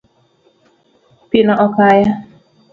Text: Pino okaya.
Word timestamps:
Pino 1.29 1.53
okaya. 1.65 2.11